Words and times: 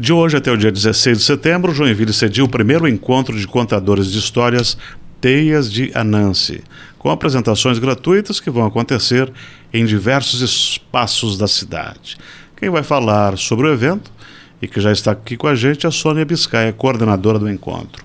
De 0.00 0.14
hoje 0.14 0.38
até 0.38 0.50
o 0.50 0.56
dia 0.56 0.72
16 0.72 1.18
de 1.18 1.24
setembro, 1.24 1.74
Joinville 1.74 2.14
cediu 2.14 2.46
o 2.46 2.48
primeiro 2.48 2.88
encontro 2.88 3.38
de 3.38 3.46
contadores 3.46 4.10
de 4.10 4.18
histórias 4.18 4.78
Teias 5.20 5.70
de 5.70 5.92
Anansi, 5.94 6.64
com 6.98 7.10
apresentações 7.10 7.78
gratuitas 7.78 8.40
que 8.40 8.48
vão 8.48 8.64
acontecer 8.64 9.30
em 9.70 9.84
diversos 9.84 10.40
espaços 10.40 11.36
da 11.36 11.46
cidade. 11.46 12.16
Quem 12.56 12.70
vai 12.70 12.82
falar 12.82 13.36
sobre 13.36 13.66
o 13.66 13.72
evento 13.74 14.10
e 14.62 14.66
que 14.66 14.80
já 14.80 14.90
está 14.90 15.12
aqui 15.12 15.36
com 15.36 15.46
a 15.46 15.54
gente 15.54 15.84
é 15.84 15.90
a 15.90 15.92
Sônia 15.92 16.24
Biscaia, 16.24 16.72
coordenadora 16.72 17.38
do 17.38 17.50
encontro. 17.50 18.02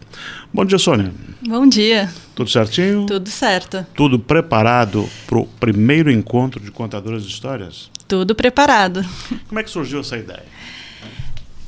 Bom 0.53 0.65
dia, 0.65 0.77
Sônia. 0.77 1.13
Bom 1.47 1.65
dia. 1.65 2.11
Tudo 2.35 2.49
certinho? 2.49 3.05
Tudo 3.05 3.29
certo. 3.29 3.87
Tudo 3.95 4.19
preparado 4.19 5.07
para 5.25 5.37
o 5.37 5.47
primeiro 5.47 6.11
encontro 6.11 6.59
de 6.59 6.71
contadores 6.71 7.23
de 7.23 7.31
histórias? 7.31 7.89
Tudo 8.05 8.35
preparado. 8.35 9.01
Como 9.47 9.59
é 9.61 9.63
que 9.63 9.69
surgiu 9.69 10.01
essa 10.01 10.17
ideia? 10.17 10.43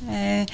É, 0.09 0.45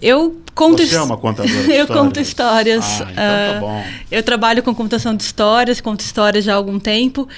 eu 0.00 0.40
conto 0.54 0.86
Você 0.86 0.94
é 0.94 1.00
uma 1.00 1.16
contadora 1.16 1.48
de 1.64 1.70
Eu 1.72 1.82
histórias? 1.82 1.88
conto 1.88 2.20
histórias. 2.20 2.84
Ah, 2.84 3.02
então 3.02 3.14
tá 3.14 3.56
ah, 3.56 3.60
bom. 3.60 3.84
Eu 4.10 4.22
trabalho 4.22 4.62
com 4.62 4.74
contação 4.74 5.14
de 5.14 5.22
histórias, 5.22 5.80
conto 5.80 6.00
histórias 6.00 6.44
já 6.44 6.52
há 6.52 6.56
algum 6.56 6.78
tempo. 6.78 7.28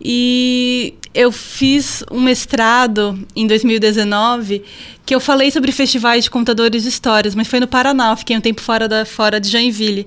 E 0.00 0.94
eu 1.14 1.32
fiz 1.32 2.04
um 2.10 2.20
mestrado 2.20 3.18
em 3.34 3.46
2019 3.46 4.62
que 5.04 5.14
eu 5.14 5.20
falei 5.20 5.50
sobre 5.50 5.72
festivais 5.72 6.24
de 6.24 6.30
contadores 6.30 6.82
de 6.82 6.88
histórias, 6.88 7.34
mas 7.34 7.48
foi 7.48 7.60
no 7.60 7.66
Paraná, 7.66 8.10
eu 8.10 8.16
fiquei 8.16 8.36
um 8.36 8.40
tempo 8.40 8.60
fora, 8.60 8.88
da, 8.88 9.04
fora 9.04 9.40
de 9.40 9.48
Joinville. 9.48 10.06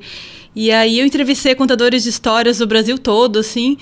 E 0.56 0.72
aí 0.72 1.00
eu 1.00 1.06
entrevistei 1.06 1.56
contadores 1.56 2.04
de 2.04 2.10
histórias 2.10 2.58
do 2.58 2.68
Brasil 2.68 2.98
todo, 2.98 3.40
assim. 3.40 3.78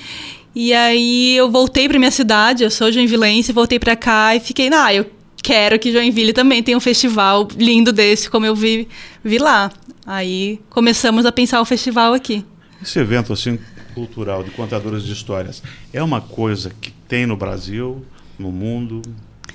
E 0.55 0.73
aí 0.73 1.35
eu 1.35 1.51
voltei 1.51 1.87
para 1.87 1.99
minha 1.99 2.11
cidade, 2.11 2.63
eu 2.63 2.71
sou 2.71 2.91
joinvilense, 2.91 3.51
voltei 3.51 3.79
para 3.79 3.95
cá 3.95 4.35
e 4.35 4.39
fiquei, 4.39 4.69
ah, 4.73 4.93
eu 4.93 5.05
quero 5.47 5.79
que 5.79 5.93
Joinville 5.93 6.33
também 6.33 6.61
tenha 6.61 6.77
um 6.77 6.81
festival 6.81 7.47
lindo 7.57 7.93
desse, 7.93 8.29
como 8.29 8.45
eu 8.45 8.53
vi, 8.53 8.85
vi 9.23 9.37
lá. 9.37 9.71
Aí 10.05 10.59
começamos 10.69 11.25
a 11.25 11.31
pensar 11.31 11.61
o 11.61 11.65
festival 11.65 12.13
aqui. 12.13 12.43
Esse 12.83 12.99
evento 12.99 13.31
assim 13.31 13.57
cultural 13.95 14.43
de 14.43 14.51
contadores 14.51 15.03
de 15.03 15.13
histórias 15.13 15.63
é 15.93 16.03
uma 16.03 16.19
coisa 16.19 16.73
que 16.81 16.91
tem 16.91 17.25
no 17.25 17.37
Brasil, 17.37 18.03
no 18.37 18.51
mundo? 18.51 19.01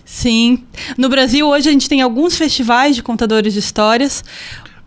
Sim. 0.02 0.64
No 0.96 1.10
Brasil, 1.10 1.46
hoje 1.46 1.68
a 1.68 1.72
gente 1.72 1.90
tem 1.90 2.00
alguns 2.00 2.38
festivais 2.38 2.96
de 2.96 3.02
contadores 3.02 3.52
de 3.52 3.58
histórias. 3.58 4.24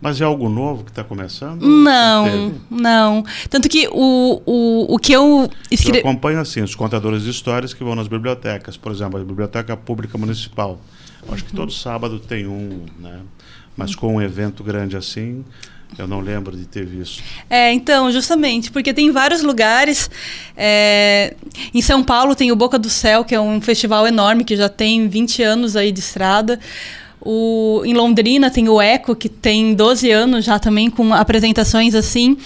Mas 0.00 0.20
é 0.20 0.24
algo 0.24 0.48
novo 0.48 0.82
que 0.82 0.90
está 0.90 1.04
começando? 1.04 1.62
Não, 1.62 2.52
não. 2.68 3.24
Tanto 3.48 3.68
que 3.68 3.88
o, 3.92 4.42
o, 4.44 4.94
o 4.94 4.98
que 4.98 5.12
eu 5.12 5.48
Eu 5.48 5.50
escrevi. 5.70 6.00
acompanho 6.00 6.40
assim 6.40 6.62
os 6.62 6.74
contadores 6.74 7.22
de 7.22 7.30
histórias 7.30 7.72
que 7.72 7.82
vão 7.82 7.94
nas 7.94 8.08
bibliotecas, 8.08 8.76
por 8.76 8.90
exemplo, 8.90 9.20
a 9.20 9.24
Biblioteca 9.24 9.76
Pública 9.76 10.18
Municipal. 10.18 10.80
Acho 11.28 11.44
que 11.44 11.52
todo 11.52 11.72
sábado 11.72 12.18
tem 12.18 12.46
um, 12.46 12.86
né? 12.98 13.20
Mas 13.76 13.94
com 13.94 14.14
um 14.14 14.22
evento 14.22 14.64
grande 14.64 14.96
assim, 14.96 15.44
eu 15.98 16.06
não 16.06 16.20
lembro 16.20 16.56
de 16.56 16.64
ter 16.64 16.84
visto. 16.84 17.22
É, 17.48 17.72
então, 17.72 18.10
justamente, 18.10 18.70
porque 18.70 18.92
tem 18.92 19.10
vários 19.10 19.42
lugares. 19.42 20.10
é, 20.56 21.34
em 21.72 21.82
São 21.82 22.02
Paulo 22.02 22.34
tem 22.34 22.50
o 22.50 22.56
Boca 22.56 22.78
do 22.78 22.90
Céu, 22.90 23.24
que 23.24 23.34
é 23.34 23.40
um 23.40 23.60
festival 23.60 24.06
enorme 24.06 24.44
que 24.44 24.56
já 24.56 24.68
tem 24.68 25.08
20 25.08 25.42
anos 25.42 25.76
aí 25.76 25.92
de 25.92 26.00
estrada. 26.00 26.58
O, 27.20 27.82
em 27.84 27.94
Londrina 27.94 28.50
tem 28.50 28.68
o 28.68 28.80
Eco, 28.80 29.16
que 29.16 29.28
tem 29.28 29.74
12 29.74 30.10
anos 30.10 30.44
já 30.44 30.58
também 30.58 30.88
com 30.88 31.12
apresentações 31.12 31.94
assim. 31.94 32.36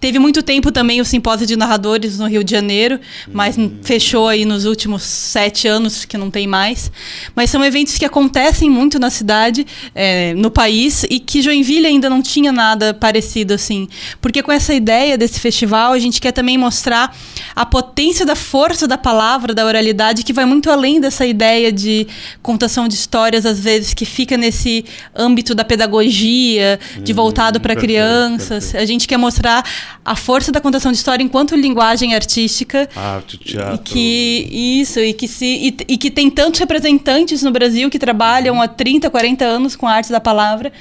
Teve 0.00 0.18
muito 0.18 0.42
tempo 0.42 0.72
também 0.72 0.98
o 0.98 1.04
simpósio 1.04 1.46
de 1.46 1.56
narradores 1.56 2.18
no 2.18 2.26
Rio 2.26 2.42
de 2.42 2.50
Janeiro, 2.50 2.98
mas 3.30 3.56
fechou 3.82 4.28
aí 4.28 4.46
nos 4.46 4.64
últimos 4.64 5.02
sete 5.02 5.68
anos, 5.68 6.06
que 6.06 6.16
não 6.16 6.30
tem 6.30 6.46
mais. 6.46 6.90
Mas 7.36 7.50
são 7.50 7.62
eventos 7.62 7.98
que 7.98 8.04
acontecem 8.06 8.70
muito 8.70 8.98
na 8.98 9.10
cidade, 9.10 9.66
é, 9.94 10.32
no 10.34 10.50
país, 10.50 11.04
e 11.10 11.20
que 11.20 11.42
Joinville 11.42 11.86
ainda 11.86 12.08
não 12.08 12.22
tinha 12.22 12.50
nada 12.50 12.94
parecido 12.94 13.52
assim. 13.52 13.88
Porque 14.22 14.42
com 14.42 14.50
essa 14.50 14.72
ideia 14.72 15.18
desse 15.18 15.38
festival, 15.38 15.92
a 15.92 15.98
gente 15.98 16.18
quer 16.18 16.32
também 16.32 16.56
mostrar 16.56 17.14
a 17.54 17.66
potência 17.66 18.24
da 18.24 18.34
força 18.34 18.88
da 18.88 18.96
palavra, 18.96 19.52
da 19.52 19.66
oralidade, 19.66 20.22
que 20.22 20.32
vai 20.32 20.46
muito 20.46 20.70
além 20.70 20.98
dessa 20.98 21.26
ideia 21.26 21.70
de 21.70 22.06
contação 22.42 22.88
de 22.88 22.94
histórias, 22.94 23.44
às 23.44 23.60
vezes, 23.60 23.92
que 23.92 24.06
fica 24.06 24.38
nesse 24.38 24.82
âmbito 25.14 25.54
da 25.54 25.62
pedagogia, 25.64 26.80
de 27.02 27.12
Hum, 27.12 27.16
voltado 27.16 27.60
para 27.60 27.76
crianças. 27.76 28.64
perfeito. 28.64 28.82
A 28.82 28.86
gente 28.86 29.06
quer 29.06 29.16
mostrar 29.18 29.62
a 30.04 30.16
força 30.16 30.50
da 30.52 30.60
contação 30.60 30.90
de 30.92 30.98
história 30.98 31.22
enquanto 31.22 31.54
linguagem 31.56 32.14
artística. 32.14 32.88
Arte, 32.94 33.36
teatro. 33.38 33.74
E 33.74 33.78
que 33.78 34.48
isso, 34.80 35.00
e 35.00 35.12
que 35.12 35.28
se 35.28 35.44
e, 35.46 35.76
e 35.94 35.96
que 35.98 36.10
tem 36.10 36.30
tantos 36.30 36.60
representantes 36.60 37.42
no 37.42 37.50
Brasil 37.50 37.88
que 37.90 37.98
trabalham 37.98 38.60
há 38.60 38.68
30, 38.68 39.08
40 39.10 39.44
anos 39.44 39.76
com 39.76 39.86
a 39.86 39.92
arte 39.92 40.10
da 40.10 40.20
palavra 40.20 40.72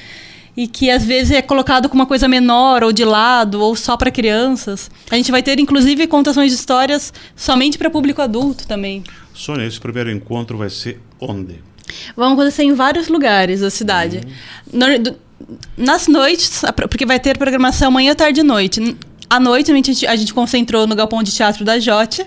e 0.58 0.68
que 0.68 0.90
às 0.90 1.06
vezes 1.06 1.32
é 1.32 1.42
colocado 1.42 1.88
como 1.88 2.02
uma 2.02 2.08
coisa 2.08 2.28
menor 2.28 2.84
ou 2.84 2.92
de 2.92 3.06
lado 3.06 3.62
ou 3.62 3.76
só 3.76 3.96
para 3.96 4.12
crianças. 4.12 4.90
A 5.10 5.16
gente 5.16 5.32
vai 5.32 5.42
ter 5.42 5.60
inclusive 5.60 6.06
contações 6.08 6.52
de 6.52 6.58
histórias 6.58 7.14
somente 7.36 7.78
para 7.78 7.90
público 7.90 8.22
adulto 8.22 8.68
também. 8.68 9.04
Sônia, 9.34 9.66
esse 9.66 9.80
primeiro 9.80 10.12
encontro 10.12 10.58
vai 10.58 10.70
ser 10.70 11.00
onde? 11.20 11.56
Vão 12.16 12.34
acontecer 12.34 12.64
em 12.64 12.74
vários 12.74 13.08
lugares 13.08 13.62
da 13.62 13.70
cidade. 13.70 14.22
No- 14.72 15.00
do- 15.00 15.16
nas 15.78 16.08
noites, 16.08 16.62
porque 16.90 17.06
vai 17.06 17.20
ter 17.20 17.38
programação 17.38 17.90
manhã, 17.92 18.14
tarde 18.16 18.42
e 18.42 18.44
noite. 18.44 18.96
À 19.30 19.40
noite 19.40 19.72
a 19.72 19.76
gente, 19.76 20.08
a 20.08 20.16
gente 20.16 20.34
concentrou 20.34 20.88
no 20.88 20.96
Galpão 20.96 21.22
de 21.22 21.32
Teatro 21.32 21.64
da 21.64 21.80
Jote, 21.80 22.26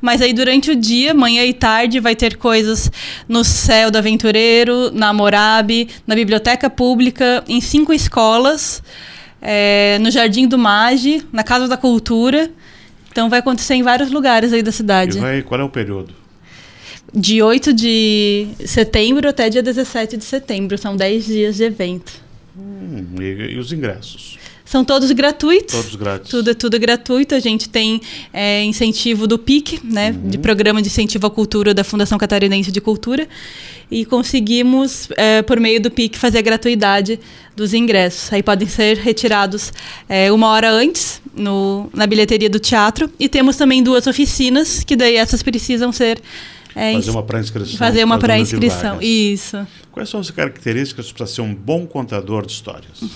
mas 0.00 0.22
aí 0.22 0.32
durante 0.32 0.70
o 0.70 0.76
dia, 0.76 1.12
manhã 1.12 1.44
e 1.44 1.52
tarde, 1.52 1.98
vai 1.98 2.14
ter 2.14 2.36
coisas 2.36 2.90
no 3.28 3.42
Céu 3.42 3.90
do 3.90 3.98
Aventureiro, 3.98 4.90
na 4.92 5.12
Morabe, 5.12 5.88
na 6.06 6.14
Biblioteca 6.14 6.70
Pública, 6.70 7.42
em 7.48 7.60
cinco 7.60 7.92
escolas, 7.92 8.80
eh, 9.42 9.98
no 10.00 10.08
Jardim 10.08 10.46
do 10.46 10.56
Mage, 10.56 11.26
na 11.32 11.42
Casa 11.42 11.66
da 11.66 11.76
Cultura. 11.76 12.48
Então 13.10 13.28
vai 13.28 13.40
acontecer 13.40 13.74
em 13.74 13.82
vários 13.82 14.12
lugares 14.12 14.52
aí 14.52 14.62
da 14.62 14.70
E 14.70 14.72
cidade. 14.72 15.18
vai, 15.18 15.42
qual 15.42 15.60
é 15.60 15.64
o 15.64 15.68
período? 15.68 16.14
De 17.12 17.42
8 17.42 17.72
de 17.72 18.46
setembro 18.66 19.28
até 19.28 19.48
dia 19.48 19.62
17 19.62 20.16
de 20.16 20.24
setembro. 20.24 20.76
São 20.78 20.94
10 20.96 21.24
dias 21.24 21.56
de 21.56 21.64
evento. 21.64 22.25
Hum, 22.58 23.04
e, 23.20 23.54
e 23.54 23.58
os 23.58 23.72
ingressos? 23.72 24.38
São 24.66 24.84
todos 24.84 25.12
gratuitos. 25.12 25.74
Todos 25.74 25.94
grátis. 25.94 26.28
Tudo 26.28 26.50
é 26.50 26.54
tudo 26.54 26.78
gratuito. 26.78 27.36
A 27.36 27.38
gente 27.38 27.68
tem 27.68 28.00
é, 28.32 28.64
incentivo 28.64 29.26
do 29.28 29.38
PIC, 29.38 29.80
né? 29.84 30.12
De 30.12 30.38
Programa 30.38 30.82
de 30.82 30.88
Incentivo 30.88 31.28
à 31.28 31.30
Cultura 31.30 31.72
da 31.72 31.84
Fundação 31.84 32.18
Catarinense 32.18 32.72
de 32.72 32.80
Cultura. 32.80 33.28
E 33.88 34.04
conseguimos, 34.04 35.08
é, 35.16 35.40
por 35.42 35.60
meio 35.60 35.80
do 35.80 35.88
PIC, 35.88 36.18
fazer 36.18 36.38
a 36.38 36.42
gratuidade 36.42 37.20
dos 37.54 37.72
ingressos. 37.72 38.32
Aí 38.32 38.42
podem 38.42 38.66
ser 38.66 38.96
retirados 38.96 39.72
é, 40.08 40.32
uma 40.32 40.48
hora 40.48 40.68
antes 40.68 41.22
no, 41.32 41.88
na 41.94 42.04
bilheteria 42.04 42.50
do 42.50 42.58
teatro. 42.58 43.08
E 43.20 43.28
temos 43.28 43.56
também 43.56 43.84
duas 43.84 44.08
oficinas, 44.08 44.82
que 44.82 44.96
daí 44.96 45.14
essas 45.14 45.44
precisam 45.44 45.92
ser. 45.92 46.20
É, 46.76 46.92
Fazer 46.92 47.10
uma 47.10 47.22
pré-inscrição. 47.22 47.78
fazer 47.78 48.04
uma 48.04 48.18
pré-inscrição. 48.18 48.98
Isso. 49.00 49.66
Quais 49.90 50.10
são 50.10 50.20
as 50.20 50.30
características 50.30 51.10
para 51.10 51.26
ser 51.26 51.40
um 51.40 51.54
bom 51.54 51.86
contador 51.86 52.44
de 52.46 52.52
histórias? 52.52 53.00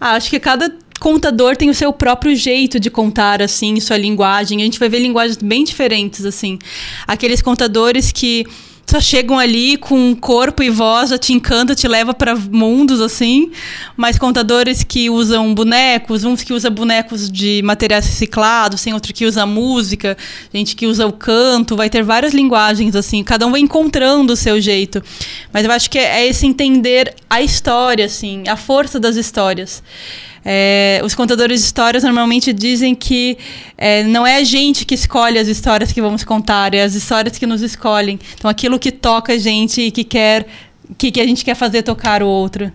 Ah, 0.00 0.16
acho 0.16 0.28
que 0.28 0.38
cada 0.38 0.70
contador 1.00 1.56
tem 1.56 1.70
o 1.70 1.74
seu 1.74 1.90
próprio 1.92 2.36
jeito 2.36 2.78
de 2.78 2.90
contar, 2.90 3.40
assim, 3.40 3.78
sua 3.80 3.96
linguagem. 3.96 4.60
A 4.60 4.64
gente 4.64 4.78
vai 4.78 4.88
ver 4.88 4.98
linguagens 4.98 5.38
bem 5.38 5.64
diferentes, 5.64 6.26
assim. 6.26 6.58
Aqueles 7.06 7.40
contadores 7.40 8.12
que 8.12 8.44
só 8.86 9.00
chegam 9.00 9.38
ali 9.38 9.76
com 9.76 10.14
corpo 10.14 10.62
e 10.62 10.70
voz, 10.70 11.10
já 11.10 11.18
te 11.18 11.32
encanta, 11.32 11.74
te 11.74 11.88
leva 11.88 12.12
para 12.12 12.34
mundos, 12.36 13.00
assim. 13.00 13.50
Mas 13.96 14.18
contadores 14.18 14.84
que 14.84 15.08
usam 15.08 15.54
bonecos, 15.54 16.24
uns 16.24 16.42
que 16.42 16.52
usam 16.52 16.70
bonecos 16.70 17.30
de 17.30 17.62
materiais 17.64 18.06
reciclados, 18.06 18.82
tem 18.82 18.92
outro 18.92 19.12
que 19.12 19.24
usa 19.24 19.46
música, 19.46 20.16
gente 20.52 20.76
que 20.76 20.86
usa 20.86 21.06
o 21.06 21.12
canto, 21.12 21.76
vai 21.76 21.88
ter 21.88 22.02
várias 22.02 22.34
linguagens, 22.34 22.94
assim. 22.94 23.24
Cada 23.24 23.46
um 23.46 23.50
vai 23.50 23.60
encontrando 23.60 24.32
o 24.32 24.36
seu 24.36 24.60
jeito. 24.60 25.02
Mas 25.52 25.64
eu 25.64 25.70
acho 25.72 25.88
que 25.88 25.98
é 25.98 26.26
esse 26.26 26.46
entender 26.46 27.14
a 27.28 27.40
história, 27.42 28.04
assim, 28.04 28.44
a 28.48 28.56
força 28.56 29.00
das 29.00 29.16
histórias. 29.16 29.82
É, 30.44 31.00
os 31.02 31.14
contadores 31.14 31.60
de 31.60 31.66
histórias 31.66 32.02
normalmente 32.02 32.52
dizem 32.52 32.94
que 32.94 33.38
é, 33.78 34.02
não 34.02 34.26
é 34.26 34.36
a 34.36 34.44
gente 34.44 34.84
que 34.84 34.94
escolhe 34.94 35.38
as 35.38 35.48
histórias 35.48 35.90
que 35.90 36.02
vamos 36.02 36.22
contar, 36.22 36.74
é 36.74 36.82
as 36.82 36.94
histórias 36.94 37.38
que 37.38 37.46
nos 37.46 37.62
escolhem. 37.62 38.18
Então, 38.34 38.50
aquilo 38.50 38.78
que 38.78 38.92
toca 38.92 39.32
a 39.32 39.38
gente 39.38 39.80
e 39.80 39.90
que 39.90 40.04
quer, 40.04 40.46
que, 40.98 41.10
que 41.10 41.20
a 41.20 41.26
gente 41.26 41.44
quer 41.44 41.54
fazer 41.54 41.82
tocar 41.82 42.22
o 42.22 42.26
outro. 42.26 42.70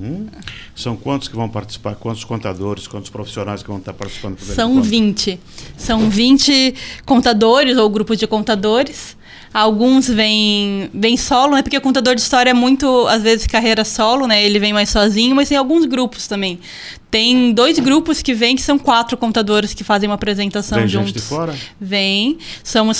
Uhum. 0.00 0.28
São 0.74 0.96
quantos 0.96 1.28
que 1.28 1.36
vão 1.36 1.48
participar? 1.48 1.94
Quantos 1.96 2.24
contadores, 2.24 2.86
quantos 2.86 3.10
profissionais 3.10 3.62
que 3.62 3.68
vão 3.68 3.78
estar 3.78 3.92
participando? 3.92 4.38
São 4.40 4.72
encontro? 4.72 4.90
20. 4.90 5.40
São 5.76 6.08
20 6.08 6.74
contadores 7.04 7.76
ou 7.76 7.90
grupos 7.90 8.18
de 8.18 8.26
contadores. 8.26 9.16
Alguns 9.54 10.08
vêm 10.08 10.88
vem 10.94 11.16
solo, 11.16 11.54
né? 11.56 11.62
Porque 11.62 11.76
o 11.76 11.80
contador 11.80 12.14
de 12.14 12.22
história 12.22 12.50
é 12.50 12.54
muito, 12.54 13.06
às 13.08 13.22
vezes, 13.22 13.46
carreira 13.46 13.84
solo, 13.84 14.26
né? 14.26 14.42
Ele 14.42 14.58
vem 14.58 14.72
mais 14.72 14.88
sozinho, 14.88 15.36
mas 15.36 15.48
tem 15.48 15.58
alguns 15.58 15.84
grupos 15.84 16.26
também. 16.26 16.58
Tem 17.10 17.52
dois 17.52 17.78
grupos 17.78 18.22
que 18.22 18.32
vêm, 18.32 18.56
que 18.56 18.62
são 18.62 18.78
quatro 18.78 19.14
contadores 19.18 19.74
que 19.74 19.84
fazem 19.84 20.08
uma 20.08 20.14
apresentação 20.14 20.78
Vem 20.78 20.88
juntos. 20.88 21.08
gente 21.08 21.16
de 21.20 21.22
fora? 21.22 21.54
Vem. 21.78 22.38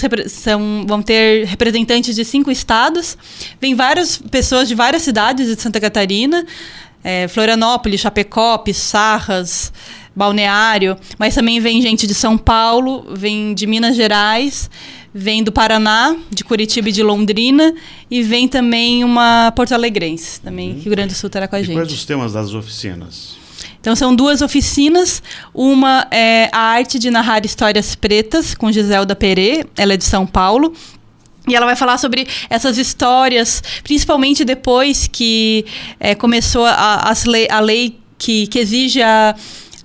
Repre- 0.02 0.28
são, 0.28 0.84
vão 0.86 1.00
ter 1.00 1.46
representantes 1.46 2.14
de 2.14 2.22
cinco 2.22 2.50
estados. 2.50 3.16
Vem 3.58 3.74
várias 3.74 4.18
pessoas 4.18 4.68
de 4.68 4.74
várias 4.74 5.02
cidades 5.02 5.46
de 5.46 5.58
Santa 5.60 5.80
Catarina. 5.80 6.44
é, 7.04 7.26
Florianópolis, 7.28 8.00
Chapecó, 8.00 8.58
Pissarras, 8.58 9.72
Balneário. 10.14 10.96
Mas 11.18 11.34
também 11.34 11.58
vem 11.58 11.80
gente 11.80 12.06
de 12.06 12.14
São 12.14 12.36
Paulo, 12.36 13.06
vem 13.16 13.54
de 13.54 13.66
Minas 13.66 13.96
Gerais, 13.96 14.70
vem 15.14 15.42
do 15.42 15.52
Paraná, 15.52 16.16
de 16.30 16.42
Curitiba 16.44 16.88
e 16.88 16.92
de 16.92 17.02
Londrina. 17.02 17.74
E 18.10 18.22
vem 18.22 18.48
também 18.48 19.04
uma 19.04 19.52
porto-alegrense, 19.54 20.40
também, 20.40 20.72
Rio 20.72 20.90
Grande 20.90 21.14
do 21.14 21.16
Sul 21.16 21.26
estará 21.28 21.46
com 21.48 21.56
a 21.56 21.60
E 21.60 21.64
gente. 21.64 21.76
quais 21.76 21.92
os 21.92 22.04
temas 22.04 22.32
das 22.32 22.54
oficinas? 22.54 23.36
Então 23.80 23.96
são 23.96 24.14
duas 24.14 24.42
oficinas. 24.42 25.22
Uma 25.52 26.06
é 26.10 26.48
a 26.52 26.58
arte 26.60 26.98
de 26.98 27.10
narrar 27.10 27.44
histórias 27.44 27.94
pretas 27.94 28.54
com 28.54 28.70
Giselda 28.70 29.14
Perê, 29.16 29.66
ela 29.76 29.94
é 29.94 29.96
de 29.96 30.04
São 30.04 30.26
Paulo. 30.26 30.72
E 31.48 31.56
ela 31.56 31.66
vai 31.66 31.74
falar 31.74 31.98
sobre 31.98 32.26
essas 32.48 32.78
histórias, 32.78 33.60
principalmente 33.82 34.44
depois 34.44 35.08
que 35.10 35.64
eh, 35.98 36.14
começou 36.14 36.64
a, 36.64 37.10
as 37.10 37.24
lei, 37.24 37.48
a 37.50 37.58
lei 37.58 37.98
que, 38.16 38.46
que 38.46 38.60
exige 38.60 39.02
a, 39.02 39.34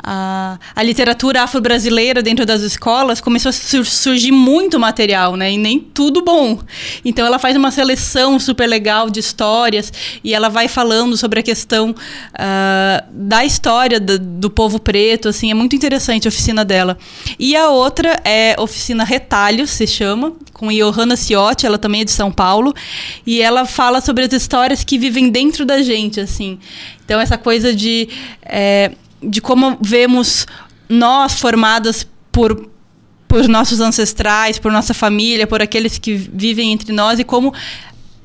a, 0.10 0.58
a 0.74 0.84
literatura 0.84 1.44
afro-brasileira 1.44 2.24
dentro 2.24 2.46
das 2.46 2.62
escolas, 2.62 3.20
começou 3.20 3.50
a 3.50 3.52
sur- 3.52 3.86
surgir 3.86 4.32
muito 4.32 4.80
material, 4.80 5.36
né? 5.36 5.52
E 5.52 5.58
nem 5.58 5.78
tudo 5.80 6.24
bom. 6.24 6.60
Então 7.04 7.26
ela 7.26 7.38
faz 7.38 7.58
uma 7.58 7.72
seleção 7.72 8.40
super 8.40 8.68
legal 8.68 9.10
de 9.10 9.20
histórias 9.20 9.92
e 10.24 10.34
ela 10.34 10.48
vai 10.48 10.70
falando 10.70 11.18
sobre 11.18 11.42
a 11.42 11.44
questão 11.44 11.94
ah, 12.34 13.04
da 13.12 13.44
história 13.44 14.00
do, 14.00 14.18
do 14.18 14.50
povo 14.50 14.80
preto, 14.80 15.28
assim, 15.28 15.52
é 15.52 15.54
muito 15.54 15.76
interessante 15.76 16.26
a 16.26 16.30
oficina 16.30 16.64
dela. 16.64 16.98
E 17.38 17.54
a 17.54 17.70
outra 17.70 18.18
é 18.24 18.56
Oficina 18.58 19.04
Retalhos, 19.04 19.72
se 19.72 19.86
chama, 19.86 20.32
com 20.54 20.70
Johanna 20.72 21.18
Ciotti, 21.18 21.66
ela 21.66 21.78
também 21.78 22.02
é 22.02 22.06
de 22.06 22.12
São 22.12 22.32
Paulo, 22.32 22.74
e 23.26 23.42
ela 23.42 23.66
fala 23.66 24.00
sobre 24.00 24.24
as 24.24 24.32
histórias 24.32 24.86
que 24.86 24.98
vivem 24.98 25.30
dentro 25.30 25.66
da 25.66 25.82
gente, 25.82 26.22
assim. 26.22 26.58
Então 27.04 27.20
essa 27.20 27.38
coisa 27.38 27.76
de, 27.76 28.08
eh, 28.44 28.92
de 29.22 29.42
como 29.42 29.78
vemos 29.82 30.46
nós 30.90 31.40
formadas 31.40 32.08
por 32.32 32.70
por 33.28 33.46
nossos 33.50 33.82
ancestrais, 33.82 34.58
por 34.58 34.72
nossa 34.72 34.94
família, 34.94 35.46
por 35.46 35.62
aqueles 35.62 35.98
que 36.00 36.16
vivem 36.16 36.72
entre 36.72 36.94
nós 36.94 37.20
e 37.20 37.26
como 37.26 37.54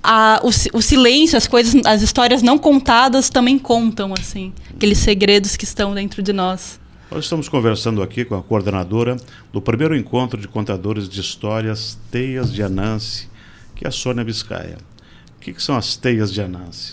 a- 0.00 0.40
o, 0.44 0.78
o 0.78 0.80
silêncio, 0.80 1.36
as 1.36 1.48
coisas, 1.48 1.74
as 1.84 2.02
histórias 2.02 2.40
não 2.40 2.56
contadas 2.56 3.28
também 3.28 3.58
contam, 3.58 4.14
assim, 4.16 4.52
aqueles 4.72 4.98
segredos 4.98 5.56
que 5.56 5.64
estão 5.64 5.92
dentro 5.92 6.22
de 6.22 6.32
nós. 6.32 6.78
Nós 7.10 7.24
estamos 7.24 7.48
conversando 7.48 8.00
aqui 8.00 8.24
com 8.24 8.36
a 8.36 8.42
coordenadora 8.44 9.16
do 9.52 9.60
primeiro 9.60 9.96
encontro 9.96 10.40
de 10.40 10.46
contadores 10.46 11.08
de 11.08 11.20
histórias 11.20 11.98
Teias 12.12 12.52
de 12.52 12.62
Anansi, 12.62 13.28
que 13.74 13.84
é 13.84 13.88
a 13.88 13.90
Sônia 13.90 14.22
Biscaia. 14.22 14.78
O 15.42 15.44
que, 15.44 15.54
que 15.54 15.60
são 15.60 15.76
as 15.76 15.96
Teias 15.96 16.32
de 16.32 16.40
Anansi? 16.40 16.92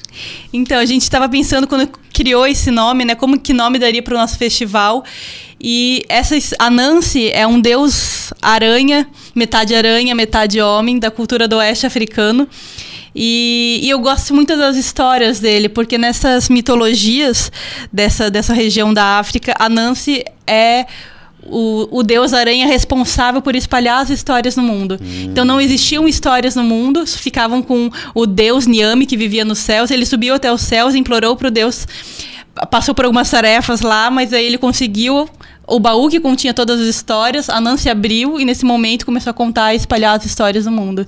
Então, 0.51 0.80
a 0.80 0.86
gente 0.86 1.04
estava 1.04 1.30
pensando 1.30 1.68
quando 1.68 1.88
criou 2.12 2.48
esse 2.48 2.72
nome, 2.72 3.06
né? 3.06 3.13
Como 3.13 3.40
que 3.40 3.54
nome 3.54 3.78
daria 3.78 4.01
para 4.01 4.16
o 4.16 4.18
nosso 4.18 4.40
festival? 4.40 5.06
E 5.62 6.04
essa 6.10 6.36
a 6.57 6.68
Nancy 6.68 7.30
é 7.30 7.46
um 7.46 7.62
deus 7.62 8.34
aranha, 8.42 9.07
metade 9.36 9.75
aranha, 9.75 10.16
metade 10.16 10.60
homem 10.60 10.98
da 10.98 11.12
cultura 11.12 11.48
do 11.48 11.57
oeste 11.57 11.86
africano. 11.86 12.50
E, 13.13 13.81
e 13.84 13.90
eu 13.92 14.00
gosto 14.00 14.34
muito 14.34 14.57
das 14.57 14.75
histórias 14.78 15.40
dele, 15.40 15.69
porque 15.69 16.00
nessas 16.00 16.50
mitologias 16.50 17.51
dessa, 17.94 18.31
dessa 18.31 18.56
região 18.56 18.92
da 18.92 19.19
África, 19.19 19.54
a 19.60 19.69
Nancy 19.69 20.25
é 20.48 20.88
o, 21.44 22.00
o 22.00 22.03
deus 22.03 22.33
aranha 22.33 22.68
responsável 22.68 23.41
por 23.41 23.56
espalhar 23.56 24.01
as 24.01 24.09
histórias 24.09 24.56
no 24.56 24.63
mundo. 24.63 25.00
Então 25.24 25.45
não 25.45 25.59
existiam 25.59 26.07
histórias 26.07 26.56
no 26.56 26.63
mundo, 26.63 27.06
ficavam 27.06 27.62
com 27.62 27.89
o 28.13 28.25
deus 28.25 28.65
Niame 28.68 29.06
que 29.06 29.18
vivia 29.18 29.45
nos 29.45 29.59
céus. 29.59 29.91
Ele 29.91 30.06
subiu 30.06 30.36
até 30.36 30.51
os 30.51 30.62
céus, 30.62 30.95
implorou 30.95 31.36
para 31.36 31.47
o 31.47 31.51
deus, 31.51 31.88
passou 32.69 32.94
por 32.94 33.06
algumas 33.06 33.30
tarefas 33.30 33.81
lá, 33.81 34.09
mas 34.09 34.33
aí 34.33 34.45
ele 34.45 34.57
conseguiu 34.57 35.30
o 35.69 35.80
baú 35.80 36.10
que 36.10 36.19
continha 36.19 36.54
todas 36.54 36.80
as 36.80 36.88
histórias. 36.88 37.50
A 37.50 37.62
Nancy 37.62 37.89
abriu 37.89 38.39
e 38.39 38.45
nesse 38.45 38.66
momento 38.66 39.06
começou 39.06 39.31
a 39.31 39.33
contar 39.33 39.74
e 39.74 39.77
espalhar 39.77 40.18
as 40.18 40.25
histórias 40.25 40.66
no 40.66 40.71
mundo. 40.71 41.06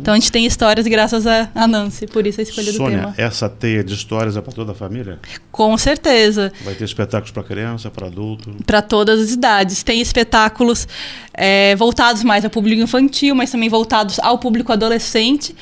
Então 0.00 0.14
a 0.14 0.16
gente 0.16 0.32
tem 0.32 0.46
histórias 0.46 0.86
graças 0.86 1.26
a, 1.26 1.50
a 1.54 1.66
Nancy, 1.66 2.06
por 2.06 2.26
isso 2.26 2.40
a 2.40 2.42
escolha 2.42 2.72
do 2.72 2.76
Sônia, 2.76 2.98
tema. 2.98 3.14
essa 3.18 3.48
teia 3.48 3.84
de 3.84 3.92
histórias 3.92 4.36
é 4.36 4.40
para 4.40 4.52
toda 4.52 4.72
a 4.72 4.74
família? 4.74 5.18
Com 5.52 5.76
certeza. 5.76 6.50
Vai 6.64 6.74
ter 6.74 6.84
espetáculos 6.84 7.30
para 7.30 7.42
criança, 7.42 7.90
para 7.90 8.06
adulto? 8.06 8.50
para 8.64 8.80
todas 8.80 9.20
as 9.20 9.32
idades. 9.32 9.82
Tem 9.82 10.00
espetáculos 10.00 10.88
é, 11.34 11.76
voltados 11.76 12.24
mais 12.24 12.44
ao 12.44 12.50
público 12.50 12.80
infantil, 12.80 13.34
mas 13.34 13.50
também 13.50 13.68
voltados 13.68 14.18
ao 14.20 14.38
público 14.38 14.72
adolescente, 14.72 15.54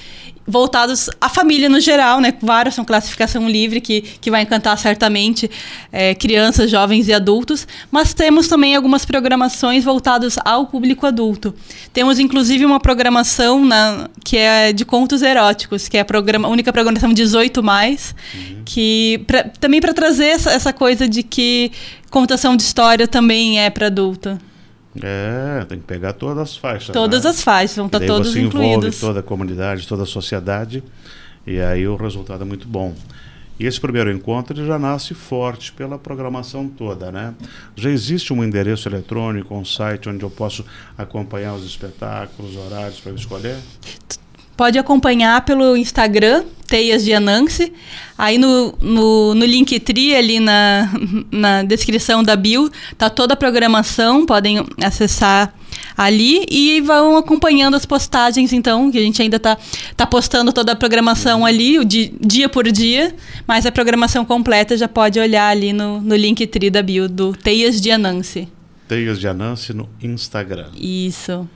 voltados 0.49 1.11
à 1.21 1.29
família 1.29 1.69
no 1.69 1.79
geral, 1.79 2.21
né? 2.21 2.33
Vários 2.41 2.75
são 2.75 2.85
classificação 2.85 3.49
livre, 3.49 3.81
que, 3.81 4.01
que 4.01 4.31
vai 4.31 4.43
encantar 4.43 4.77
certamente 4.79 5.51
é, 5.93 6.15
crianças, 6.15 6.71
jovens 6.71 7.07
e 7.07 7.13
adultos, 7.13 7.69
mas 7.91 8.15
temos 8.15 8.49
também 8.49 8.75
algumas 8.75 9.05
programações 9.05 9.85
voltadas 9.85 10.39
ao 10.45 10.67
público 10.67 11.07
adulto. 11.07 11.55
Temos, 11.93 12.19
inclusive, 12.19 12.65
uma 12.65 12.81
programação 12.81 13.65
na, 13.65 14.09
que 14.25 14.39
é 14.39 14.73
de 14.73 14.85
contos 14.85 15.21
eróticos, 15.21 15.87
que 15.87 15.99
é 15.99 16.01
a, 16.01 16.05
programa, 16.05 16.49
única 16.49 16.73
programação 16.73 17.13
18+, 17.13 17.63
mais, 17.63 18.15
que 18.65 19.23
pra, 19.27 19.45
também 19.45 19.81
para 19.81 19.93
trazer 19.93 20.29
essa, 20.29 20.51
essa 20.51 20.73
coisa 20.73 21.07
de 21.07 21.23
que 21.23 21.71
contação 22.11 22.57
de 22.57 22.63
história 22.63 23.07
também 23.07 23.61
é 23.61 23.69
para 23.69 23.87
adulto. 23.87 24.48
É, 25.03 25.65
tem 25.69 25.79
que 25.79 25.85
pegar 25.85 26.15
todas 26.15 26.39
as 26.39 26.57
faixas. 26.57 26.93
Todas 26.93 27.25
né? 27.25 27.31
as 27.31 27.43
faixas 27.43 27.77
vão 27.77 27.87
estar 27.87 27.99
Daí 27.99 28.09
todas 28.09 28.33
você 28.33 28.41
envolve 28.41 28.67
incluídas. 28.67 29.01
toda 29.01 29.21
a 29.21 29.23
comunidade, 29.23 29.87
toda 29.87 30.03
a 30.03 30.07
sociedade, 30.07 30.83
e 31.47 31.61
aí 31.61 31.87
o 31.87 31.97
resultado 31.97 32.43
é 32.43 32.45
muito 32.45 32.67
bom. 32.67 32.95
E 33.61 33.67
esse 33.67 33.81
primeiro 33.81 34.11
encontro 34.11 34.65
já 34.65 34.79
nasce 34.79 35.15
forte 35.15 35.73
pela 35.73 35.99
programação 35.99 36.69
toda, 36.69 37.11
né? 37.11 37.35
Já 37.75 37.91
existe 37.91 38.33
um 38.33 38.45
endereço 38.45 38.89
eletrônico, 38.89 39.53
um 39.55 39.65
site 39.65 40.09
onde 40.09 40.23
eu 40.23 40.31
posso 40.31 40.65
acompanhar 40.97 41.55
os 41.55 41.67
espetáculos, 41.67 42.57
horários 42.57 43.01
para 43.01 43.11
eu 43.11 43.17
escolher? 43.17 43.57
Pode 44.59 44.77
acompanhar 44.77 45.45
pelo 45.45 45.77
Instagram, 45.77 46.43
Teias 46.67 47.05
de 47.05 47.15
Anansi. 47.15 47.73
Aí 48.19 48.39
no, 48.39 48.75
no, 48.83 49.33
no 49.33 49.45
Linktree, 49.47 50.17
ali 50.17 50.41
na, 50.41 50.91
na 51.31 51.63
descrição 51.63 52.25
da 52.25 52.35
bio, 52.35 52.69
tá 52.99 53.09
toda 53.09 53.35
a 53.35 53.37
programação, 53.37 54.27
podem 54.27 54.67
acessar 54.83 55.55
ali 55.97 56.45
e 56.51 56.81
vão 56.81 57.17
acompanhando 57.17 57.77
as 57.77 57.87
postagens, 57.87 58.53
então, 58.53 58.91
que 58.91 58.99
a 58.99 59.01
gente 59.01 59.23
ainda 59.23 59.39
tá, 59.39 59.57
tá 59.97 60.05
postando 60.05 60.53
toda 60.53 60.73
a 60.73 60.77
programação 60.77 61.47
ali, 61.47 61.79
o 61.79 61.85
di, 61.85 62.13
dia 62.21 62.49
por 62.49 62.69
dia, 62.69 63.15
mas 63.47 63.65
a 63.65 63.71
programação 63.71 64.25
completa 64.25 64.77
já 64.77 64.89
pode 64.89 65.21
olhar 65.21 65.49
ali 65.49 65.73
no, 65.73 66.01
no 66.01 66.17
Linktree 66.17 66.69
da 66.69 66.83
bio, 66.83 67.09
do 67.09 67.33
Teias 67.33 67.81
de 67.81 67.93
Anansi. 67.93 68.49
Teias 68.89 69.21
de 69.21 69.29
Anansi 69.29 69.73
no 69.73 69.89
Instagram. 70.03 70.67
Isso. 70.77 71.49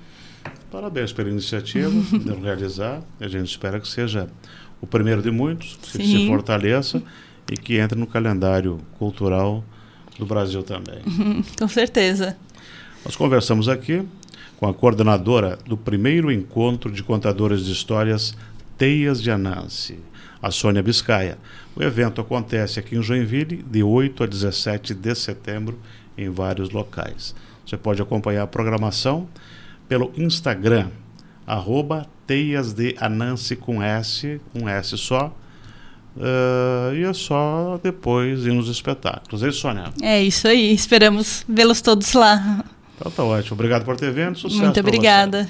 Parabéns 0.73 1.13
pela 1.13 1.29
iniciativa 1.29 1.91
de 2.19 2.33
realizar. 2.41 3.03
A 3.21 3.29
gente 3.29 3.51
espera 3.51 3.79
que 3.79 3.87
seja 3.87 4.27
o 4.81 4.87
primeiro 4.87 5.21
de 5.21 5.31
muitos, 5.31 5.77
que 5.77 5.87
se 5.99 6.03
Sim. 6.03 6.27
fortaleça 6.27 7.03
e 7.51 7.57
que 7.59 7.77
entre 7.77 7.99
no 7.99 8.07
calendário 8.07 8.81
cultural 8.99 9.63
do 10.19 10.25
Brasil 10.25 10.63
também. 10.63 11.03
Com 11.59 11.69
certeza. 11.69 12.39
Nós 13.05 13.15
conversamos 13.15 13.69
aqui 13.69 14.03
com 14.57 14.67
a 14.67 14.73
coordenadora 14.73 15.59
do 15.67 15.77
primeiro 15.77 16.33
encontro 16.33 16.91
de 16.91 17.03
contadores 17.03 17.67
de 17.67 17.73
histórias 17.73 18.35
Teias 18.79 19.21
de 19.21 19.31
Anansi, 19.31 19.99
a 20.41 20.51
Sônia 20.51 20.83
Biscaia. 20.83 21.37
O 21.77 21.83
evento 21.83 22.21
acontece 22.21 22.81
aqui 22.81 22.97
em 22.97 23.03
Joinville 23.03 23.63
de 23.63 23.83
8 23.83 24.25
a 24.25 24.27
17 24.27 24.95
de 24.95 25.15
setembro 25.15 25.79
em 26.17 26.31
vários 26.31 26.71
locais. 26.71 27.35
Você 27.67 27.77
pode 27.77 28.01
acompanhar 28.01 28.45
a 28.45 28.47
programação 28.47 29.29
pelo 29.93 30.11
Instagram, 30.17 30.89
arroba 31.47 32.07
Teias 32.27 32.73
de 32.73 32.97
Anansi 32.99 33.55
com 33.55 33.83
S, 33.83 34.41
um 34.55 34.67
S 34.67 34.97
só. 34.97 35.37
Ah, 36.19 36.93
e 36.95 37.03
é 37.05 37.13
só 37.13 37.79
depois 37.83 38.47
ir 38.47 38.55
nos 38.55 38.71
espetáculos. 38.71 39.43
É 39.43 39.49
isso, 39.49 39.59
Sônia? 39.59 39.91
É 40.01 40.23
isso 40.23 40.49
aí. 40.49 40.73
Esperamos 40.73 41.45
vê-los 41.47 41.83
todos 41.83 42.15
lá. 42.15 42.65
Então 42.97 43.13
tá 43.13 43.23
ótimo. 43.23 43.53
Obrigado 43.53 43.85
por 43.85 43.95
ter 43.99 44.11
vindo. 44.11 44.39
Sucesso 44.39 44.63
Muito 44.63 44.81
obrigada. 44.81 45.47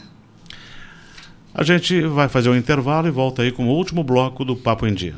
A 1.54 1.62
gente 1.62 2.00
vai 2.00 2.28
fazer 2.28 2.48
um 2.48 2.56
intervalo 2.56 3.06
e 3.06 3.12
volta 3.12 3.42
aí 3.42 3.52
com 3.52 3.68
o 3.68 3.70
último 3.70 4.02
bloco 4.02 4.44
do 4.44 4.56
Papo 4.56 4.88
em 4.88 4.94
Dia. 4.94 5.14